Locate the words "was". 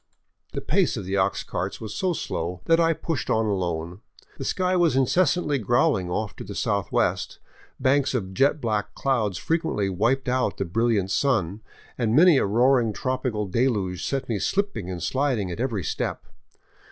1.79-1.93, 4.75-4.95